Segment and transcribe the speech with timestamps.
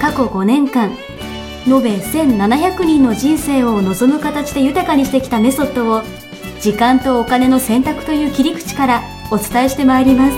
[0.00, 0.96] 過去5年間
[1.66, 6.02] 延べ1700人の人生を望む形で豊かにしてきたメソッドを
[6.58, 10.36] 時間とお金の選択という切り口からお伝えしてまいります。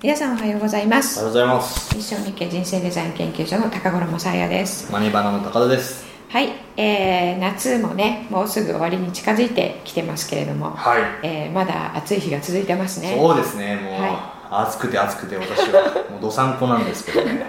[0.00, 1.18] 皆さんおはようございます。
[1.18, 1.98] おはようございます。
[1.98, 4.92] 一生日経人生デザイン研究所の高頃もさあやです。
[4.92, 6.06] マネバナの高田です。
[6.28, 11.02] はい、えー、夏もねもうすぐ終わりに近づいてきてますけれども、はい。
[11.24, 13.16] えーまだ暑い日が続いてますね。
[13.18, 17.46] そうですねもう、は暑くて暑くて私はもうどさんこなんですけどね。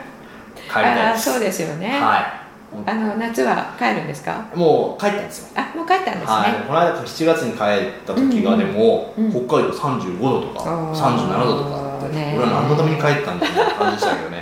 [0.71, 1.29] 帰りたいです。
[1.29, 2.39] ああそうですよね、は
[2.85, 4.45] あの夏は帰るんですか？
[4.53, 5.47] いもう帰ったんですよ。
[5.55, 9.31] あもう帰ったんですね、はい、この間7月に帰った時がでも、うんうん。
[9.31, 10.99] 北海道35度とかおー。
[10.99, 14.37] 37度とかあって、ね俺は何のために帰ったんだみたいな感じでしたけどね。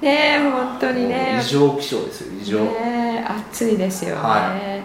[0.00, 1.38] ねえ本当にね。
[1.40, 4.82] 異常気象ですよ異常、ね暑いですよね、は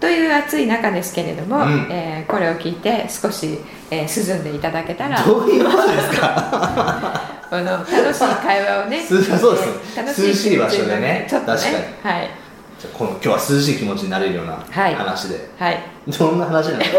[0.00, 1.86] という暑い中ですけれども、うん。
[1.90, 3.58] えーこれを聞いて少し、
[3.90, 7.20] えー涼んでいただけたらどういうことですか？
[7.50, 9.30] あの楽しい会話をねそうです。
[9.30, 11.26] えー楽涼しい場所でね。
[11.28, 11.58] ちょっとね
[12.02, 12.30] 確はい。
[12.78, 14.94] じゃあこの今日は涼しい気持ちになれるようなはい。
[14.94, 15.82] 話で、はい。
[16.06, 16.92] どんな話なんです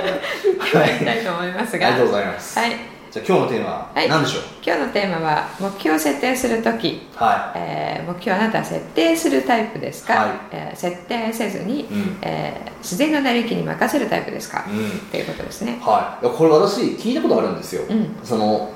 [0.73, 1.87] かはいいきたいと思いますが。
[1.87, 2.71] ありがとうございます、はい
[3.11, 4.07] じゃあ今日のテーマははい。
[4.07, 4.43] 何でしょう？
[4.63, 10.31] 今日のテーマは目標を設定するとき、はえー目標あなたは設定するタイプですか、はい。
[10.51, 12.17] えー設定せずに、うん。
[12.21, 14.89] えー自然の成り行きに任せるタイプですか、い、うん。
[14.89, 15.79] っていうことですね。
[15.81, 18.15] はい、いやこれ私聞いたことあるんですよ、うん。
[18.23, 18.71] その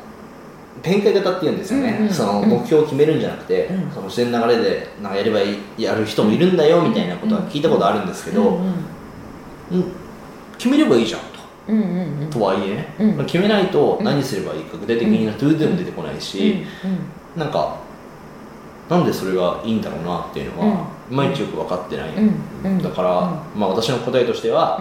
[0.82, 3.92] 展開型っていうんですよね、うんうんその目標を決めるんじゃなくて、うん。
[3.92, 8.66] その自然な流れでなんかやればいいやる人もいるんだよみたいなことは聞いたことあるんですけど、うん。
[9.72, 9.92] うん。
[10.58, 11.43] 決めればいいじゃんと。
[12.30, 13.26] とはいえね、うん。
[13.26, 16.66] 決めないと何すればいいか具体的な ToDo も出てこないし、
[17.36, 17.40] うん。
[17.40, 17.78] なんか
[18.90, 22.10] なんでそれがいいんだろうなっていうのは、いまいちよく分かってない、
[22.82, 24.78] だから、まあ、私の答えとしては、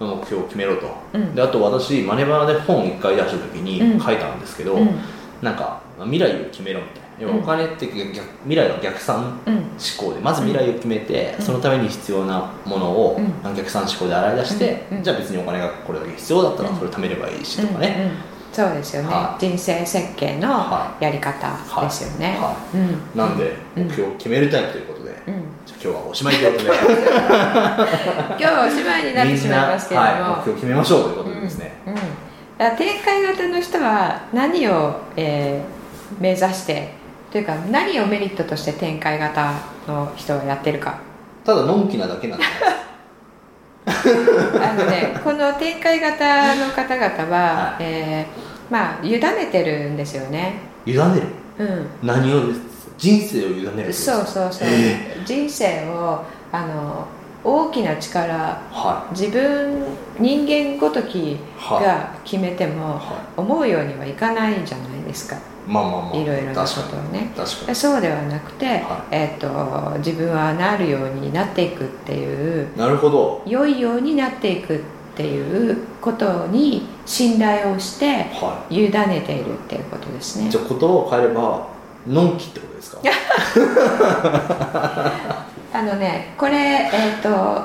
[0.00, 0.08] うん。
[0.08, 1.34] 目標を決めろと、うん。
[1.34, 3.64] であと私マネバナで本1回出した時うん。
[3.64, 4.98] に書いたんですけど、うん。
[5.42, 7.42] なんか未来を決めろみたいな要はうん。
[7.42, 9.54] お金って逆未来は逆算うん。
[9.54, 9.64] 思
[9.98, 11.44] 考でまず未来を決めて、うん。
[11.44, 13.56] そのために必要なものをうん。
[13.56, 15.02] 逆算思考で洗い出して、うん。
[15.02, 18.04] じゃあ別にお金がこれだけ必要だったらそれを貯めればいいしとかね、うん。
[18.04, 18.10] うん。
[18.52, 19.46] そうですよね、はい。
[19.46, 23.18] 人生設計のはやり方ですよね、はうん。
[23.18, 23.84] なんでうん。
[23.84, 31.92] 目標を決めるタイプということで、今日はおしまいということで 今日はおしまいになってしまいますけれども、はい、目標を決めましょうということでですね、うん。
[31.92, 32.08] うん、だか
[32.58, 35.74] ら展開型の人は何を、えー
[36.20, 36.92] 目指して
[37.34, 39.54] というか何をメリットとして展開型
[39.88, 41.00] の人はやってるか。
[41.44, 42.44] ただのんきなだけなんで
[43.84, 47.82] あのねこの展開型の方々は、はい。
[47.82, 50.60] えーまあ委ねてるんですよね。
[50.86, 50.98] 委ね
[51.58, 51.64] る？
[51.66, 51.86] うん。
[52.04, 52.60] 何をです？
[52.96, 56.22] 人生を委ねるそうそうそう、え人生を
[56.52, 57.04] あの
[57.44, 59.84] 大きな力は自分
[60.18, 65.36] 人間ごときはが決めてもは思うようにはいかないじゃないですか。
[65.36, 66.16] いまあまあまあ。
[66.16, 67.20] いろいろなことをね。
[67.20, 67.28] に。
[67.28, 67.74] 確かに。
[67.74, 73.42] そうではなくて、はえー、と自分はなるようになっていくっていうなるほど。
[73.46, 74.80] 良いようになっていくっ
[75.16, 80.48] ていうことに信頼をしては委ねているっていうことですね。
[80.48, 81.73] いじゃあ言葉を変えれば
[82.06, 83.00] のんきってことですか？
[85.72, 86.88] あのねこれえ
[87.18, 87.62] っ、と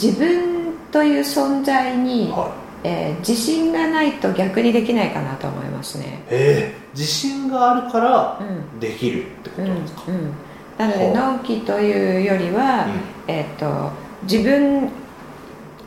[0.00, 2.52] 自分という存在に、は
[2.84, 6.04] えー自信がないと逆にできないかなと思いますね。
[6.04, 8.80] いええ自信があるからうん。
[8.80, 10.32] できるってこうんとですか、うん
[10.78, 12.86] なのでのんきというよりは、
[13.26, 13.90] えっ、と
[14.22, 14.88] 自分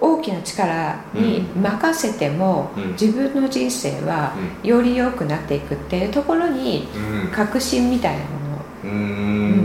[0.04, 2.92] 大きな力に任せても、うん。
[2.92, 7.32] 自分の人生はより良くなっていくっていうところにうん。
[7.32, 9.63] 確信みたいなものうーん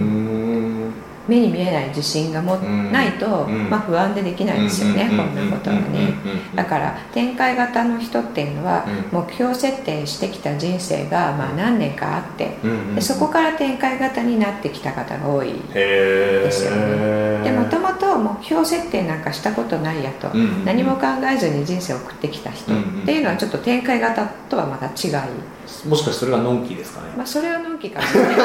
[1.28, 6.14] 目に見えない自信がもうんないと、うんまあ、不安でできないですよね、うんこんなことはね、
[6.54, 12.56] だから展開型の人っていうのは、う目標設定してきた人生がまあ何年かあって、
[12.94, 17.42] でそこから展開型になってきた方が多いですよね。
[17.44, 20.28] でもともと目標設定なんかしたことないやと、
[20.64, 27.12] 何も考えずに人生を送ってきた人っていうのはちょっと展開型とはまた違い、もしかしてそれがのんきですかね。
[27.16, 28.36] まあ、それはのんきかもしれない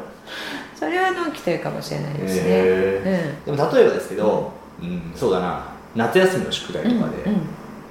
[0.81, 4.51] それはのんきというかもしれないですね、へでも例えばですけど、
[4.81, 5.13] うん。
[5.15, 5.63] そうだな。
[5.95, 7.41] 夏休みの宿題とかで、うんうん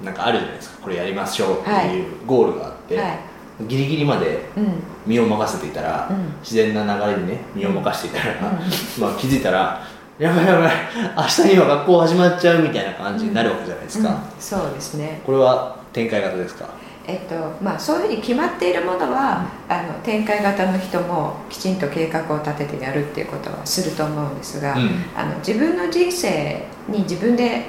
[0.03, 0.79] なんかあるじゃないですか。
[0.81, 3.19] これやりましょうっていうゴールがあって、はい。
[3.65, 4.73] ギリギリまでうん。
[5.05, 6.33] 身を任せていたら、うん。
[6.41, 8.59] 自然な流れにね身を任せていたら、うん。
[8.99, 9.81] まあ気づいたら
[10.19, 10.71] やばいやばい
[11.15, 14.15] 明日には学校始まっちゃうみたいな感じになるわけじゃないですか、うん。
[14.37, 15.21] そうですね。
[15.25, 16.65] これは展開型ですか？
[17.07, 24.89] えっとまあ、そういうふうに決まっているものは、あの展開型の人もきちんと計画を立ててやるっていうことはすると思うんですが、うん。
[25.15, 27.65] あの自分の人生に自分で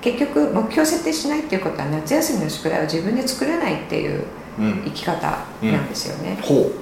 [0.00, 4.24] 結局目標設定しないっていうことは夏休みの宿題を自分で作れないっていう
[4.58, 4.82] うん。
[4.86, 6.58] 生き方なんですよね、ほう。
[6.68, 6.72] ん。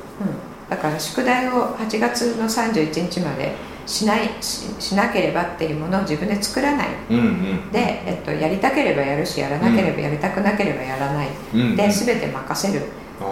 [0.70, 3.54] だから宿題を8月の31日まで
[3.86, 7.72] しないししなければっていうものを自分で作らない、ううんうん。
[7.72, 11.76] で、えっと、やりたければやるしやらなければやりたくなければやらない、うん。
[11.76, 12.84] で全て任せる。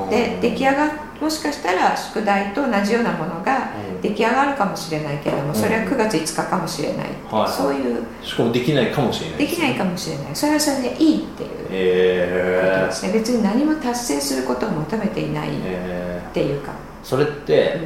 [0.08, 4.00] で出来上がもしかしたら宿題と同じようなものがうん。
[4.02, 7.52] 出来上がるかもしれないけれどもそれは9月5日かもしれない、はい。
[7.52, 10.34] そういうしかもできないかもしれないできないかもしれない。
[10.34, 13.12] それはそれでいいっていうことえですね。
[13.12, 16.72] 別に何も達成することを求めていないっえていうか、
[17.02, 17.78] それって、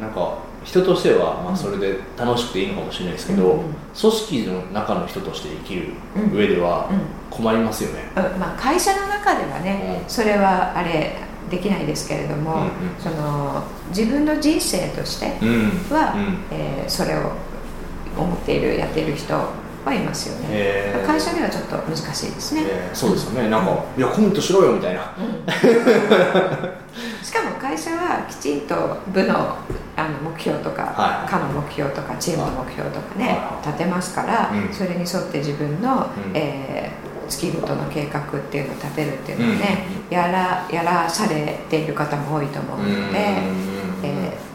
[0.00, 1.56] なんか人としては、まあ、うん。
[1.56, 3.74] それで楽しくていいのかもしれないですけど、うんうん。
[3.98, 7.00] 組織の中の人として生きるうん上ではうん。
[7.30, 10.10] 困りますよね、うんまあ、会社の中ではね、うん。
[10.10, 11.16] それはあれ
[11.50, 12.70] できないですけれども、うんうん。
[12.98, 15.96] その自分の人生としてうん。
[15.96, 16.38] は、うん。
[16.50, 17.32] えーそれを
[18.16, 19.34] 思っているやっている人
[19.84, 21.06] はいますよね、えー。
[21.06, 22.94] 会社ではちょっと難しいですね、えー。
[22.94, 23.50] そうですよね。
[23.50, 25.12] なんか、いやコミットしろよみたいな。
[27.22, 28.74] しかも会社はきちんと
[29.08, 29.56] 部の
[29.96, 31.30] あの目標とか、はい。
[31.30, 33.36] 課の目標とかチームの目標とかね、はい。
[33.36, 34.72] はい立てますから、うん。
[34.72, 36.32] それに沿って自分の、うん。
[36.34, 43.18] えー月ごとの計画っていうのを立てるっていうのをね、やらやらされている方も多いと思うので、
[44.02, 44.51] えー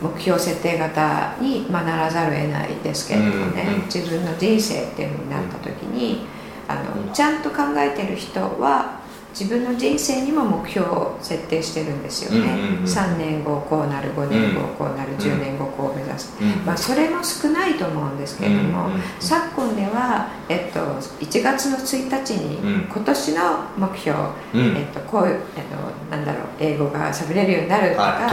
[0.00, 6.26] 目標設定型に、まあ、ならざるを得ないですけれどもね、うんうん自分の人生っていうのになった時に、
[6.68, 8.95] あのうんちゃんと考えてる人は
[9.38, 16.64] 自分の人生にも目標を設定してるんですよね、うんうんうん3年後こうなる5年後うんこうなる10年後こう目指す、うん。
[16.64, 22.88] まあ、それも少ないと思うんですけれども、うんうん昨今では、えっと、1月の1日にうん。
[22.88, 23.40] 今年の
[23.76, 24.18] 目標、
[24.54, 24.76] うん。
[24.76, 28.26] えっと、こういう、えっと、なんだろう英語が喋れるようになるとか、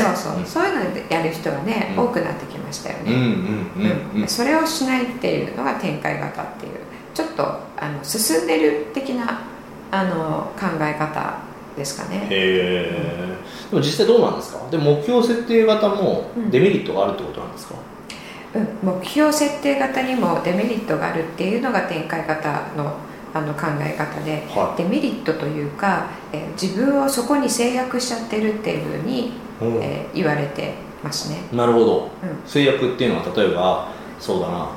[0.00, 0.16] ね。
[0.16, 2.04] そうそう、そういうのでやる人はね、うん。
[2.04, 4.22] 多くなってきましたよね、うんうんうんうん。
[4.22, 4.28] うん。
[4.28, 6.72] それをしないっていうのが展開型っていう
[7.14, 9.42] ちょっとあの進んでる的な
[9.90, 11.38] あの考え方
[11.76, 12.26] ですかね。
[12.28, 13.36] へえ
[13.70, 14.70] でも実際どうなんですか？
[14.70, 16.50] でも目標設定型もうん。
[16.50, 17.74] デメリットがあるってことなんですか、
[18.54, 22.94] うん、目標設定型にもデメリットがあるっていうのが展開型の
[23.32, 29.32] あの考え方ではデメリットというか、えー自分をそこに制約しちゃってるっていうふうに、い、
[29.62, 29.82] うん。
[29.82, 32.10] えー言われてますね、なるほど。
[32.22, 32.50] うん。
[32.50, 33.88] 制約っていうのは例えば
[34.18, 34.68] そうだな。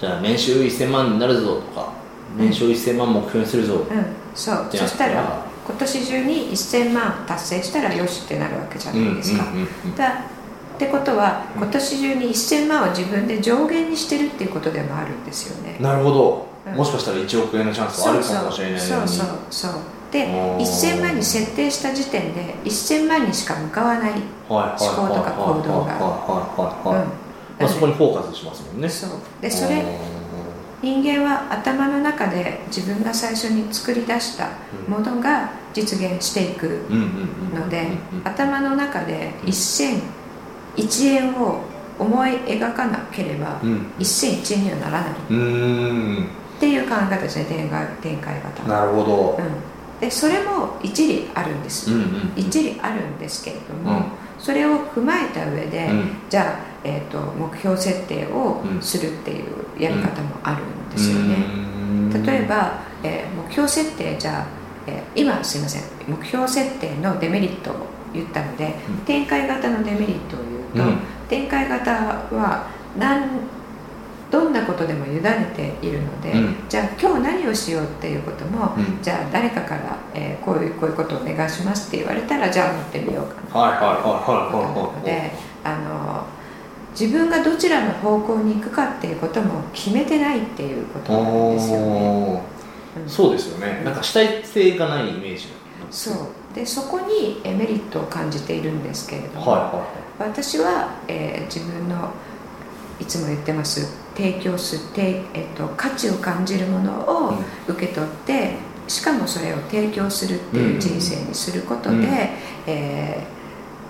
[0.00, 1.92] じゃあ年収1000万になるぞとか
[2.38, 3.86] 年収1000万目標にするぞ、うん、
[4.34, 9.44] そうそしたたら今年中に1000万達成したらよしってなるわけじゃないですか、
[9.96, 10.24] だ
[10.76, 15.76] ってことはうん今年中に1000万を自分で上限にしてるっていうことでもあるんですよね。
[15.78, 16.74] なるほど、うん。
[16.74, 19.72] もしかしたら1億円のチャンスはあるかもしれないそうそうそう。
[20.10, 20.58] でおー。
[20.58, 24.12] 1000万に設定した時点で1000万にしか向かわない、
[24.48, 25.96] 思考とか行動が
[27.60, 29.10] あ、そこにフォーカスしますもんねそう
[29.40, 29.84] でそれ
[30.82, 34.48] 人間は頭の中で自分が最初に作り出した
[34.88, 36.86] ものが実現していく
[37.54, 37.88] ので
[38.24, 40.00] 頭の中で一銭
[40.76, 41.60] 一円を
[41.98, 43.92] 思い描かなければうん。
[43.98, 45.10] 一銭一円にはならない。
[45.12, 45.14] っ
[46.60, 48.62] ていう考え方ですね展開展開型。
[48.64, 49.38] なるほど。
[49.38, 51.90] うん、でそれも一理あるんです、
[52.36, 54.04] 一理あるんですけれども、うん。
[54.38, 56.16] それを踏まえた上で、うん。
[56.28, 61.70] じゃあ、えー、と目標設定をうんするっていうやり方もあるんですよね、ね
[62.24, 64.46] 例えば、えー目標設定じゃあ、
[64.86, 65.82] えー今すいません。
[66.08, 67.74] 目標設定のデメリットを
[68.12, 68.96] 言ったので、うん。
[69.04, 70.40] 展開型のデメリットを
[70.74, 70.98] 言うと、うん。
[71.28, 72.66] 展開型は
[72.98, 73.28] 何
[74.30, 75.20] どんなことでも委ね
[75.56, 76.56] ているので、うん。
[76.68, 79.02] じゃあ今日何をしようっていうことも、うん。
[79.02, 83.66] じゃあ誰かから、えーこういうこういうことをお願いしますって言われたらじゃあ乗ってみようかな。
[83.66, 85.32] はいはいはいはいとはい思うので
[85.64, 86.26] あの
[86.92, 92.42] 自分がどちらの方向に行くかっていうことも決めてないっていうことなんですよね。
[92.96, 93.08] うん。
[93.08, 93.82] そうですよね。
[93.84, 95.46] なんか主体性がないイメージ
[95.90, 96.14] そう。
[96.54, 99.86] でそこにえメリットを感じているんですけれども、はいは
[100.18, 102.10] 私は、えー自分の
[102.98, 106.92] いつも言ってます提供する、てえっと価値を感じるもの
[107.28, 107.34] を
[107.66, 108.56] 受け取って、
[108.88, 112.04] しかもそれを提供するっていう人生にすることで、うん。
[112.66, 113.39] えー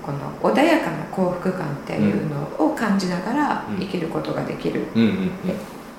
[0.04, 3.78] この穏やかな幸福感っていうのを感じながらうん。
[3.78, 5.32] 生きることができる、いうんうんうん。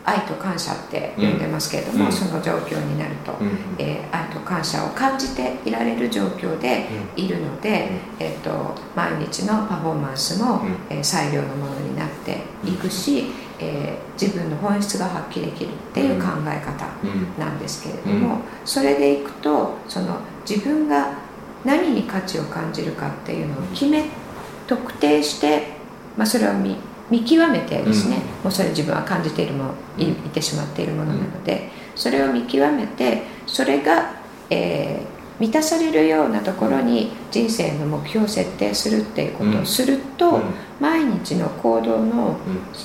[0.03, 2.11] 愛と感謝って呼んでますけれども、うん。
[2.11, 3.49] その状況になると、うん。
[3.77, 7.89] えー愛と感謝を感じていられる状況でいるので、
[8.19, 10.75] えー、と毎日のパフォーマンスも、うん。
[10.89, 13.25] えー最良のものになっていくし、
[13.59, 20.17] えー自分の本質が発揮できるっていう考え方うんなんですけれども、それでいくとその
[20.47, 21.13] 自分が
[21.65, 24.05] 何に価値を感じるかっていうのを決め
[24.67, 25.67] 特定して、
[26.17, 26.75] まあ、それを見
[27.09, 34.13] 見極めてですね、もうそれ自分は感じているものいいてしまっているものなので、それを見極めてそれが、
[34.49, 40.39] えー満たされるようなところに人生の目標を設定するっていうことをすると、
[40.79, 42.37] 毎日の行動の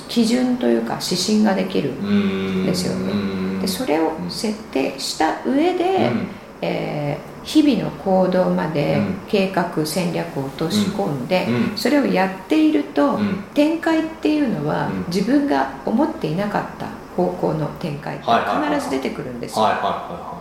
[0.07, 3.11] 基準というか指針ができるうんですよね。
[3.11, 3.61] うん。
[3.61, 6.27] でそれを設定した上で、うん。
[6.63, 9.15] えー日々の行動までうん。
[9.27, 11.77] 計画戦略を落とし込んで、うん。
[11.77, 13.43] それをやっていると、うん。
[13.53, 15.05] 展開っていうのは、うん。
[15.07, 16.87] 自分が思っていなかった
[17.17, 19.65] 方向の展開って必ず出てくるんですよ、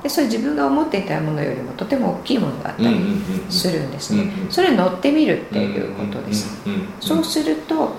[0.03, 2.99] でそれ自分が思っていたものよりもとても大きいものがあったり
[3.49, 6.63] するんですね、それ乗ってみるっていうことです、
[7.01, 7.95] そうすると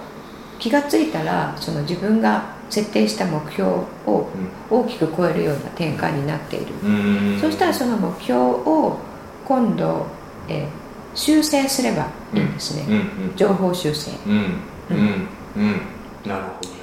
[0.60, 3.69] 気がついたらその自分が設定した目標
[4.05, 4.27] を
[4.69, 7.39] 大きく超えるような展開になっている、うん。
[7.39, 8.97] そしたらその目標を
[9.45, 10.05] 今度、
[10.47, 12.95] えー修正すればいいんですね、うん。
[13.29, 13.36] うん。
[13.36, 14.12] 情報修正。
[14.27, 14.33] うん。
[14.91, 15.27] うん。
[15.57, 15.81] うん。
[16.25, 16.77] なるほどね。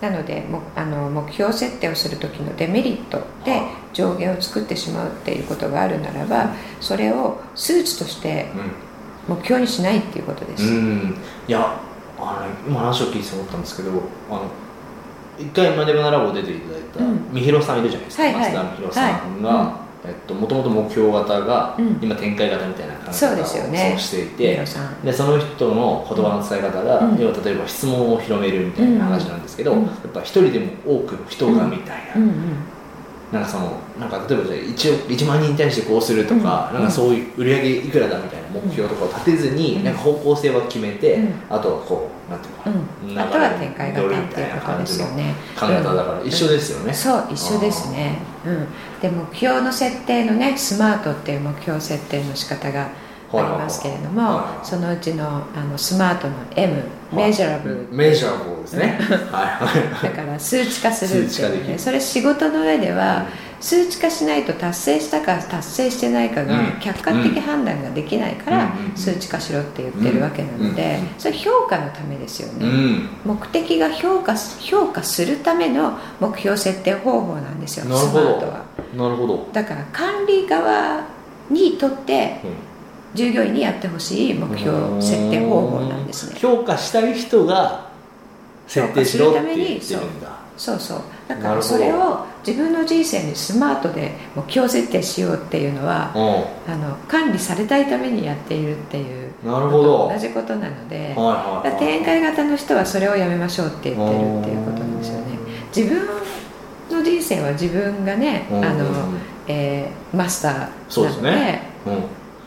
[0.00, 8.48] なのでもあの目標設定をする時のデメリットでは上限を作ってしまうっていうことがあるならばそれを数値として
[9.28, 11.80] 目標にしないっていうことです、いや
[12.18, 13.90] あの今話を聞いて思ったんですけど
[14.28, 14.50] あの
[15.42, 17.28] 一回マネバナラボ出ていただいたうん。
[17.32, 18.52] みひろさんいるじゃないですか、はいはい。
[18.52, 21.98] 増田みひろさんが、はえっともともと目標型が、うん。
[22.02, 25.02] 今展開型みたいな考えそう方をでそうしていミてロさん。
[25.04, 27.18] でその人の言葉の伝え方が、うん。
[27.20, 29.82] 要は例えば質問を広めるみたいな話なんですけど、うん。
[29.82, 32.22] やっぱ一人でも多くの人がみたいな、うん。
[32.22, 32.32] うん。
[33.32, 36.78] なんかそのなんか例えばじゃあ 1, 億1万人に対してこうするとか、うん。
[36.78, 39.84] なんかそういう売り上げいくらだみたいな目標とかを立てずに、うん。
[39.84, 41.34] なんか方向性は決めて、うん。
[41.48, 42.70] あとはこうなんていうのか
[43.02, 45.34] うん、な、あとは展開型っていうことですよね。
[45.58, 48.66] 考え方だから一緒ですよね、そう一緒ですね、うん、
[49.00, 58.98] で目標の設定のねスマートっていう目標設定の仕方がありますけれども、そのうちのあのスマートの M メジャラブルメジャーボーですね。
[59.30, 59.46] はい。
[59.94, 61.78] は いだから数値化するっていうね。
[61.78, 63.26] それ仕事の上では
[63.62, 66.80] 数値化しないと達成したか達成してないかがうん。
[66.80, 68.96] 客観的判断ができないからうん。
[68.96, 71.20] 数値化しろって言ってるわけなのでうん。
[71.20, 73.08] それ評価のためですようねん。
[73.24, 78.64] 目的が評価す評価するための目標設定方法なんですよスマートは。
[78.96, 81.04] なるほど、だから管理側
[81.48, 82.40] にとって
[83.14, 86.38] 従業員にやってほしい目標設定方法なんですね。
[86.38, 87.90] 評価したい人が
[88.66, 90.36] 設定しろって言ってるんだ。
[90.56, 91.00] そうそう。
[91.28, 100.10] だからそれを自分の人生にスマートで目標設定しようっていうのはうあの管理されたいためにやっているっていうなるほど。
[100.12, 105.38] 同じことなのでんはいはい展開型の人はそれをやめましょうって言ってるっていうことなんですよね。
[105.74, 106.06] 自分
[106.90, 108.84] の人生は自分がねうんあの、
[109.46, 111.62] えーマスターなのでそうですね。
[111.86, 112.04] うん。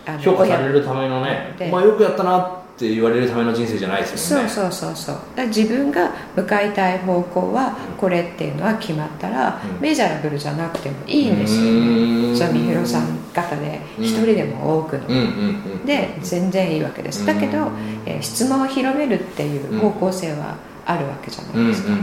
[0.07, 4.49] あの評価されるためのねでお前よくやったなって言われるための人生じゃないですよね。
[4.49, 5.47] そうそうそうそう。
[5.47, 9.81] 自分が向かいたい方向はこれっていうのは決まったら、うん。
[9.81, 11.61] メジャラブルじゃなくてもいいんですよ。
[11.61, 12.37] うーん。
[12.37, 13.79] そうみひろさん方で。
[13.97, 14.03] うん。
[14.03, 17.25] 一人でも多くの、うんで全然いいわけです。
[17.25, 17.69] だけど、
[18.05, 20.55] えー質問を広めるっていう方向性は
[20.85, 21.93] あるわけじゃないですか、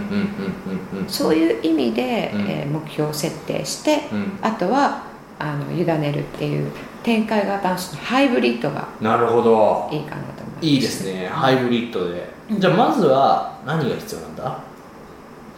[1.07, 2.41] そういう意味で、うん。
[2.49, 4.39] えー目標設定して、うん。
[4.41, 5.03] あとは
[5.39, 6.71] あの委ねるっていう
[7.03, 9.91] 展開型のハイブリッドがなるほど。
[9.93, 10.42] いいかなと。
[10.42, 11.29] 思いいいですね。
[11.29, 12.33] ハイブリッドで。
[12.51, 12.61] うん。
[12.61, 14.59] じゃあまずは何が必要なんだ？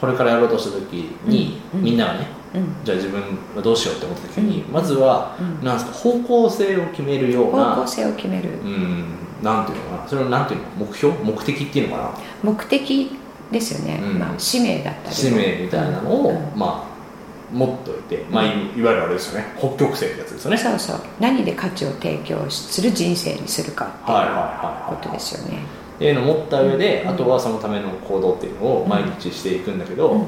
[0.01, 0.95] これからやろうとした時
[1.27, 1.83] にうん。
[1.83, 2.27] みんながね。
[2.55, 2.75] うん。
[2.85, 3.21] じゃあ自分
[3.55, 4.73] はどうしようって思った時にうん。
[4.73, 5.65] まずはうん。
[5.65, 8.49] なんですか方向性を決めるよう方向な性を決める。
[8.49, 9.05] うん
[9.43, 10.09] なんていうのかな。
[10.09, 10.87] それをなんていうの？
[10.87, 11.15] 目標？
[11.23, 12.11] 目的っていうのかな？
[12.43, 13.11] 目的
[13.53, 14.19] ですよね、うん。
[14.19, 15.15] まあ、使命だったり。
[15.15, 16.59] 使命みたいなのを、うん。
[16.59, 16.94] まあ
[17.53, 19.47] 持っておいて、まあ、いいわゆるあれですよね。
[19.59, 20.57] 北極星ってやつですよね。
[20.57, 21.01] そうそう。
[21.21, 25.59] 何で価値を提供する人生にするかってはいうことですよね、
[25.97, 27.11] っていうのを持った上で、うん。
[27.11, 30.27] あとはそのための行動っていうのを毎日していくんだけど、うん。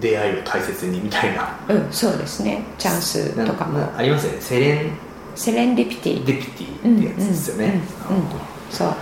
[0.00, 1.56] 出会いを大切にみたいな。
[1.68, 2.62] うん、そうですね。
[2.78, 3.88] チャンスとかも。
[3.96, 4.40] ありますよね。
[4.40, 4.90] セレン
[5.34, 6.24] セレンディピティ。
[6.24, 8.94] ディピティってやつですよね、うんうんうんそうあの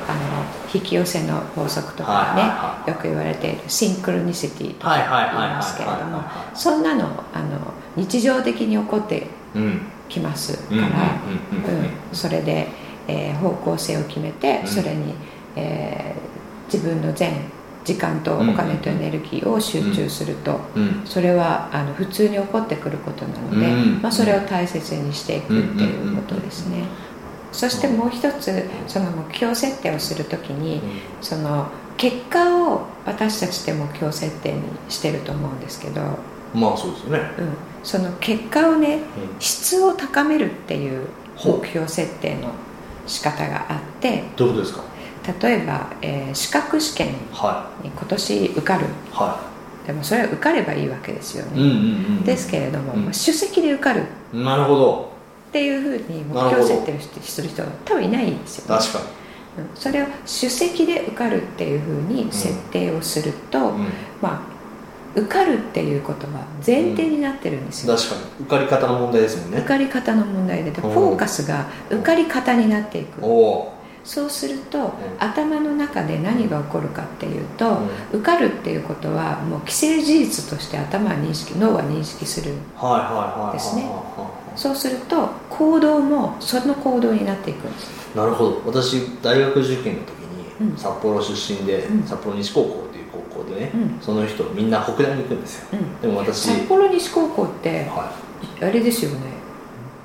[0.72, 2.90] 引き寄せの法則とかね、はいはいはい。
[2.90, 9.26] よく言われているシンクロニシティとはいか言いますけれどもはそんなのあの日常的に起こって
[10.08, 11.90] きますから、うんうんうんうんうん。
[12.12, 12.68] それで、
[13.08, 14.68] えー方向性を決めて、うん。
[14.68, 15.14] それに、
[15.56, 16.36] えー
[16.72, 17.32] 自分の全
[17.84, 21.02] 時間とお金とエネルギーを集中すると、うん。
[21.04, 24.02] それはあの普通に起こってくることなので、うん。
[24.02, 26.84] まあ、それを大切にしていくっていうことですね、
[27.56, 30.82] そしてもう一つその目標設定をするときに
[31.22, 34.60] その結果を私たちって目標設定に
[34.90, 36.02] してると思うんですけど、
[36.54, 37.20] まあそうですよね。
[37.38, 37.48] うん、
[37.82, 39.00] その結果をねうん。
[39.40, 41.08] 質を高めるっていう
[41.44, 42.50] 目標設定の
[43.06, 44.84] 仕方があってどういうことですか？
[45.48, 48.84] 例えば、えー資格試験はに今年受かる。
[48.84, 48.88] い。
[49.12, 49.40] は
[49.86, 51.78] でもそれは受かればいいわけですよね、いうんうんう
[52.20, 52.24] ん。
[52.24, 53.04] ですけれども、うん。
[53.04, 54.02] まあ首席で受かる。
[54.34, 55.15] なるほど
[55.56, 59.06] っていうふうに目標設定をしてする人は多分いないんですよ、ね、確かうん
[59.74, 68.44] それを首席で受かるっていうふうに設定をすると、に、うん、まあ受かるっていうことは前提になってるんですよ、確かに。
[68.44, 69.58] 受かり方の問題ですもんね。
[69.60, 70.94] 受かり方の問題でフうん。
[70.94, 73.24] ォーカスが受かり方になっていく。
[73.24, 73.72] おお。
[74.04, 74.92] そうすると、ん。
[75.18, 77.78] 頭の中で何が起こるかっていうと、
[78.12, 83.84] 受かるっていうことはもう既成事実として頭は認識脳は認識するはいはいはいはいですね。
[83.84, 88.10] はそうすると行動もその行動になっていくんです。
[88.14, 88.62] いなるほど。
[88.66, 90.10] 私大学受験の時
[90.60, 90.76] に、うん。
[90.76, 92.02] 札幌出身で、うん。
[92.02, 93.98] 札幌西高校っていう高校でね、うん。
[94.00, 95.68] その人みんな北大に行くんですよ。
[95.74, 96.00] うん。
[96.00, 98.10] でも私札幌西高校っては
[98.60, 99.36] あれですよね。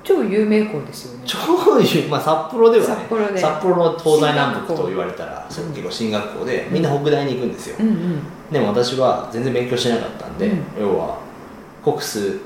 [0.03, 1.23] 超有名校ですよね。
[1.25, 3.39] い超有まあ札幌ではね札幌で。
[3.39, 8.19] 札幌の東西南北と言われたら結構進学校でみんな北大に行くんですよ、うんうん。
[8.51, 10.63] でも私は全然勉強してなかったんで、うん。
[10.81, 11.19] 要は
[11.83, 12.39] 国数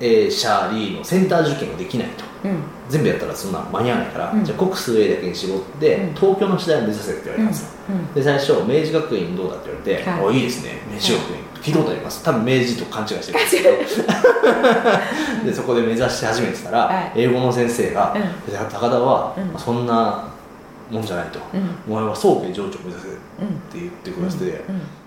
[0.00, 2.24] A シャーリーのセンター受験ができないと。
[2.44, 2.56] うん。
[2.88, 4.44] 全部やったらそんな間に合わないから、うん。
[4.44, 6.14] じゃあ国数 A だけに絞って、うん。
[6.14, 8.14] 東京の次第を目指せって言われたんですよ、うん。
[8.14, 10.24] で最初明治学院どうだって言われて「はい。
[10.24, 10.70] おいいですね。
[10.92, 11.72] 明治学院、聞い。
[11.74, 12.22] たことあります。
[12.24, 13.38] 多分明治と勘違いしてる。
[13.38, 17.12] ん ですけどでそこで目指して始めてたら、はい。
[17.16, 19.58] 英語の先生がうん「いや高田はうん。
[19.58, 20.24] そんな
[20.90, 21.56] もんじゃないと、う
[21.92, 21.94] ん。
[21.94, 24.64] お前は早慶上智を目指せ」ってうん言ってくださって、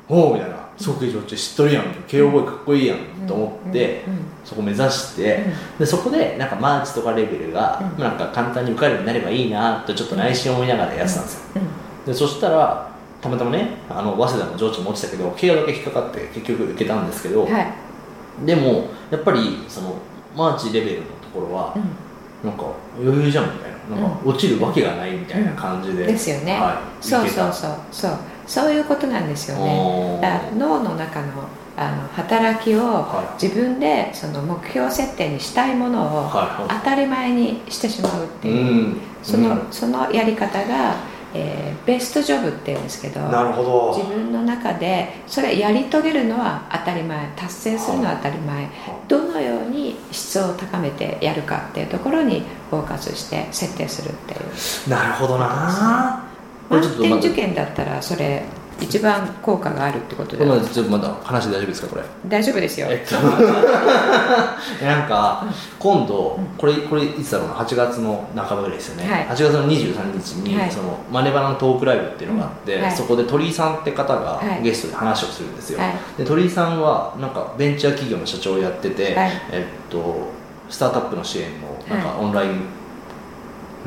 [0.09, 0.17] うん。
[0.17, 5.39] おおみたいな「早慶上智知っとるやん」慶応ボーイかっこいいやん、と思って、うんそこ目指して、
[5.79, 8.03] でそこでなんかマーチとかレベルが、うん。
[8.03, 11.61] なんか簡単に受かるようになればいいなとちょっと内心思いながらやってたんですよ、うん
[12.05, 18.45] でそしたらたまたまねあの早稲田の上智も落ちたけど慶応だけ引っかかって結局受けたんですけど、はい。
[18.45, 19.95] でもやっぱりその
[20.35, 21.73] マーチレベルのところは、
[22.43, 22.65] なんか
[22.99, 23.73] 余裕じゃんみたいな。
[23.83, 27.71] なんか落ちるわけがないみたいな感じで、ですよね、はい、そうそうそう。
[27.91, 28.11] そう
[28.45, 30.19] そういうことなんですよね。
[30.21, 31.27] だから脳の中の
[31.75, 36.31] あの働きをは自分でその目標設定にしたいものを
[36.67, 38.97] 当たり前にしてしまうっていいう、うん。
[39.23, 39.67] そのうん。
[39.71, 40.95] そのやり方が、
[41.33, 43.93] えーベストジョブっていうんですけどなるほど。
[43.97, 47.27] 自分の中でそれやり遂げるのは当たり前。
[47.35, 48.69] 達成するのは当たり前。
[49.07, 54.89] どのように質を高めてやるかっていうところにフォーカスして設定するっていう。
[54.89, 56.22] なるほどな
[56.79, 58.43] 満点受験だったらそれ
[58.81, 62.03] 一番効果があるってことでちょっとまだ話大丈夫ですかこれ？
[62.27, 63.15] 大丈夫ですよ、えっと
[64.83, 65.45] なんか
[65.79, 69.27] 今度これこれいつだろうな？8月の半ばぐらいですよね、はい。
[69.27, 70.71] 8月の23日に、はい。
[70.71, 72.91] そのマネバナのトークライブっていうのがあって、うんはい。
[72.91, 74.63] そこで鳥居さんって方がはい。
[74.63, 75.93] ゲストで話をするんですよ、はい。
[76.17, 79.31] で鳥居さんはなんかベンチャー企業の社長をやってて、はい。
[79.51, 82.51] えっとスタートアップの支援のなんかオンライン、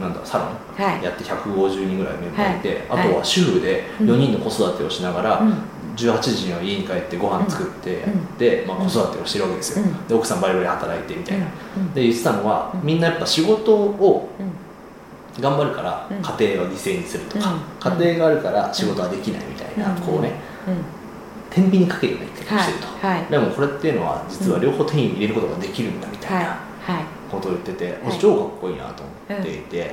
[0.00, 0.48] なんだサロン？
[0.82, 1.04] はい。
[1.04, 3.06] やって150人ぐらいメンバーいて、はい。
[3.06, 5.54] あとは主婦で4人の子育てをしながら、うん。
[5.96, 8.12] 18時には家に帰ってご飯作ってやうん。
[8.12, 10.06] って、まあ、子育てをしてるわけですよ、うん。
[10.06, 11.94] で奥さんバリバリ働いてみたいな、うん。
[11.94, 12.86] で言ってたのは、うん。
[12.86, 15.42] みんなやっぱ仕事をうん。
[15.42, 16.16] 頑張るからうん。
[16.16, 17.60] 家庭は犠牲にするとか、うん。
[17.98, 20.00] 家庭があるから仕事はできないみたいな、うん。
[20.02, 20.32] こうね。
[20.68, 20.76] うん。
[21.48, 26.50] 天秤にかけるような言い方をしてると、でもこれっていうのは実は両方手に入れることができるんだみたいな。
[26.82, 28.18] はいことを言ってて、はい。
[28.18, 29.90] 超かっこいいなと思っていて、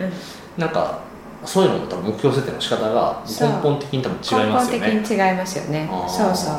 [0.58, 0.62] うん。
[0.62, 1.00] なんか
[1.46, 4.88] そういうのも多分目標設定の仕方が根本的に多分違いますよね。
[4.88, 5.90] 根本的に違いますよね。
[6.08, 6.56] そうそう。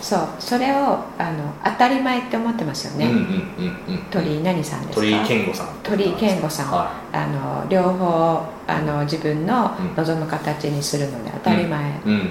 [0.00, 0.28] そう。
[0.38, 5.00] それをあの当たり前って思ってますよね、うんうんうんうん鳥居何さんですか？
[5.00, 5.66] 鳥居健吾さん。
[5.82, 6.70] 鳥居健吾さん。
[6.70, 12.24] はあの両方あの自分の望む形にするので当たり前、いうんうんうん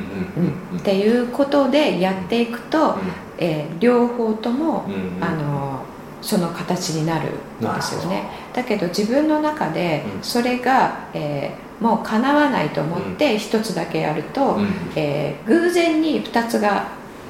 [0.74, 0.80] うん。
[0.80, 2.96] っていうことでやっていくと、
[3.38, 5.24] えー両方とも、うんうん。
[5.24, 5.82] あの
[6.21, 8.30] その形になるんですよね。
[8.53, 10.23] だけど自分の中でうん。
[10.23, 14.67] それが、えーもう叶わないと思って一つだけやると、うん。
[14.95, 16.88] えー偶然に二つが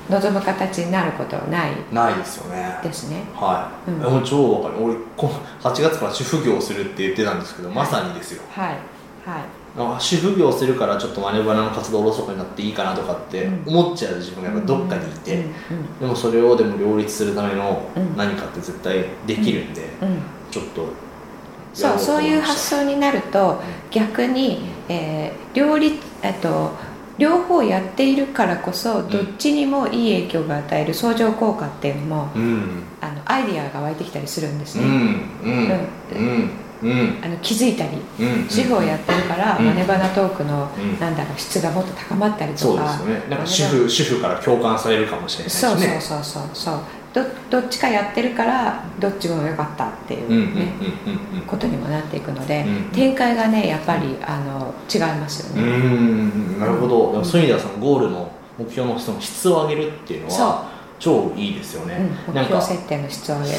[0.10, 1.72] 望む形になることはない。
[1.92, 2.80] ないですよね。
[2.82, 3.24] ですね。
[3.36, 4.00] はい、うん。
[4.00, 4.84] もう超わかる。
[4.84, 5.30] 俺こ
[5.62, 8.44] 8月から主婦業をするって言ってたんですけどまさにですよ。
[8.50, 8.70] はい。
[8.70, 8.78] はい。
[9.30, 9.42] あ
[10.00, 13.76] 主婦業するからちょっとマネバナの活動おろそかになっていいかなとかってうん。
[13.76, 16.00] 思っちゃう自分がやっぱどっかにいて、うん。
[16.00, 18.18] でもそれをでも両立するためのうん。
[18.18, 19.90] 何かって絶対できるんで、
[20.50, 20.88] ちょっと
[21.74, 23.62] そうそういう発想想になると
[23.92, 26.72] 逆に、えー両立えっと
[27.18, 32.84] 両方やっているからこそどっちにもいい影響が与える相乗効果っていうのも、うん。
[33.02, 38.50] あのアイディアが湧いてきたりするんですね、うんあの気づいたりうん。
[38.50, 39.66] 主婦をやってるから、うん。
[39.66, 41.00] マネバナトークの、うん。
[41.00, 43.24] なんだろう質がもっと高まったりそうでとかね。
[43.30, 46.00] なんか主婦主婦から共感されるかもしれないしそうね。
[46.00, 46.80] そうそうそうそう。
[47.14, 50.74] どどっちかやってるからどっちも良かったっていううんうんうんね、
[51.36, 51.42] うん。
[51.42, 52.92] ことにもなっていくので、うん。
[52.92, 56.60] 展開がねやっぱりあの違いますようね、ん。
[56.60, 57.12] なるほど。
[57.14, 60.68] でもそういう意味ではそのゴールの目標のその質を上げるっていうのは
[61.00, 63.58] 超いいですよね、うん、目標設定の質を上げる、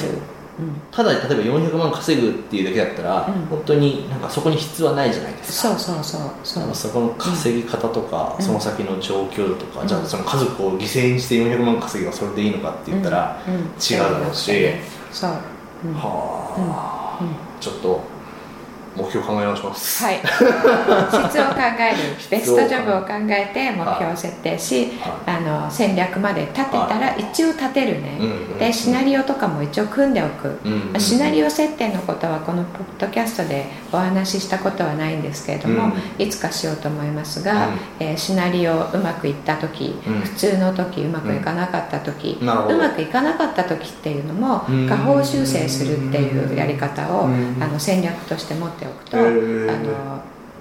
[0.90, 3.46] ただ例えば400万稼ぐっていうだけだったら、うん。
[3.46, 5.78] 本当になんかそこに質はないじゃないでうん、すか。
[5.78, 6.74] そうそうそうそう。
[6.74, 8.44] そこの稼ぎ方とか、うん。
[8.44, 9.88] その先の状況とか、うん。
[9.88, 14.52] じゃあその家族を犠牲にして400万稼げばそれでいいのかって言ったら、違うだろうし。
[15.12, 15.30] そう、
[15.84, 15.88] う。
[15.88, 15.94] ん。
[15.94, 17.28] はあ、うん。
[17.60, 18.00] ちょっと
[18.98, 20.04] 目標考え直します。
[20.04, 37.78] はい、質を考えるベストジョブを考えて目標を設定し、はあの戦略まで立てたら一応立てるね、うんうんでシナリオとかも一応組んでおく、うんうんシナリオ設定のことはこのポッドキャストでお話ししたことはないんですけれども、いつかしようと思いますが、うん。
[38.00, 40.20] えーシナリオうまくいった時、うん。
[40.20, 44.86] 普通の時うまくいかなかった時、うまくいかなかった時っていうのもうん。
[44.86, 47.56] 下方修正するっていうやり方を、うん。
[47.60, 49.28] あの戦略として持っておくと、あの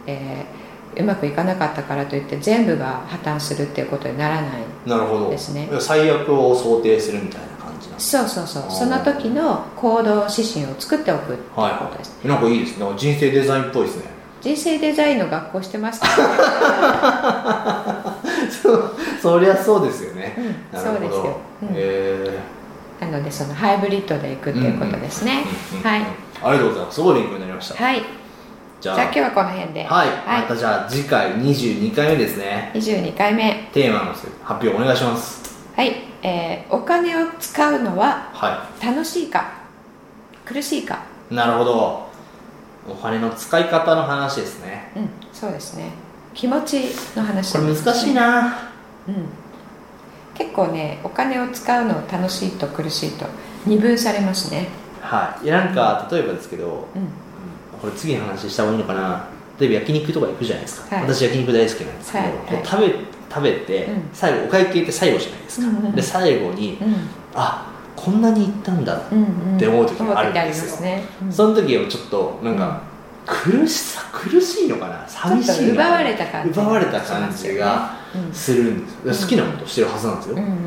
[0.05, 0.67] えー
[0.99, 4.51] うまくいかなかったからといって全部が破綻するっていうことにならない
[4.87, 5.29] なるほど。
[5.29, 8.63] ですね最悪を想定するみたいな感じなそうそうそう。
[8.71, 12.85] その時の行動指針を作っておくっていうはいことです、はいなんかいいですね。
[12.97, 14.03] 人生デザインっぽいですね。
[14.41, 16.07] 人生デザインの学校してますか？
[18.63, 20.45] そ うそりゃそうですよね、うん
[20.79, 20.99] なるほど。
[20.99, 21.37] そうですよ。
[21.61, 21.69] うん。
[21.75, 22.39] へ
[23.01, 25.43] なのでそのハイブリッドでいくっていうことですね、
[25.83, 26.01] はい、
[26.43, 26.95] ありがとうございます。
[26.95, 27.83] すごい勉強になりました。
[27.83, 28.01] はい、
[28.79, 29.83] じゃあ今日はこの辺で。
[29.85, 30.41] はい、はい。
[30.41, 32.71] またじゃあ次回22回目ですね。
[32.75, 33.69] 22回目。
[33.73, 35.57] テーマの発表お願いします。
[35.75, 39.51] はい、えーお金を使うのはは楽しいか
[40.45, 41.05] 苦しいか。
[41.31, 42.07] いなるほど。
[42.87, 44.91] お金の使い方の話ですね。
[44.95, 45.09] うん。
[45.33, 45.91] そうですね。
[46.35, 46.83] 気持ち
[47.15, 47.53] の話。
[47.53, 48.71] これ難しいな、な
[49.07, 49.25] うん、
[50.35, 53.25] 結構ねお金を使うの楽しいと苦しいと
[53.65, 54.67] 二分されますね。
[55.01, 55.45] はい。
[55.45, 57.26] いやなんか例えばですけどうん
[57.81, 59.27] これ次の話した方がいいのかな。
[59.59, 61.05] 例えば焼肉とか行くじゃないですか、はい。
[61.05, 62.33] 私焼肉大好きなんですけど、はい。
[62.33, 62.95] こう食べ
[63.29, 64.01] 食べて、うん。
[64.13, 66.95] 最後お会計って最後じゃないですか、うんうんで最後にうん。
[67.33, 68.99] あこんなに行ったんだ、っ
[69.57, 70.33] て思う時があるんですよ。
[70.33, 71.31] 思う時ありますね、うん。
[71.31, 72.81] その時はちょっとなんか、
[73.25, 75.03] 苦しさ苦しいのかな。
[75.07, 76.49] 寂しいのか奪われた感じ。
[76.51, 80.57] 奪われた感じがうんするんですよ、好きなことしてるはずなんですよ、うんうんうんう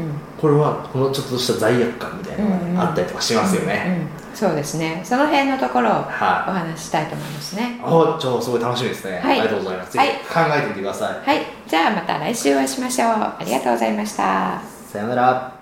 [0.00, 5.02] んこれはこのちょっとした罪悪感みたいなのがあったりとかしますよね、うんうんそうですね。
[5.04, 6.52] その辺のところをおはい。
[6.52, 7.80] 話ししたいと思いますね。
[7.82, 9.40] おちょすごい楽しみですね、はい。
[9.40, 10.08] ありがとうございます、はい。
[10.08, 10.14] 考
[10.56, 11.46] えてみてください、はい。
[11.66, 13.08] じゃあまた来週お会いしましょう。
[13.10, 14.62] ありがとうございました。
[14.88, 15.52] さよなら。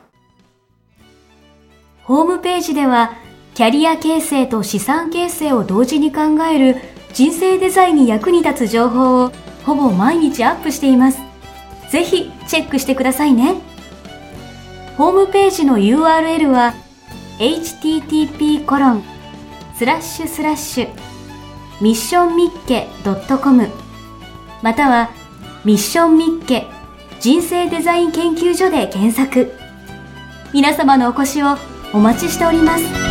[2.05, 3.15] ホームページでは
[3.55, 6.77] キャリア形成と資産形成を同時に考える
[7.15, 9.33] 人生デザインに役に立つ情報を
[9.65, 11.19] ほぼ毎日アップしています。
[11.91, 13.68] ぜひチェックしてくださいね。
[14.99, 16.75] ホームページの URL は
[17.39, 19.05] http コロン
[19.77, 20.89] スラッシュスラッシュ
[21.81, 22.89] ミッションミッケ
[23.41, 23.69] .com
[24.61, 25.11] または
[25.65, 26.67] ミッションミッケ
[27.21, 29.53] 人生デザイン研究所で検索。
[30.53, 31.57] 皆様のお越しを
[31.93, 33.08] お待ちしております。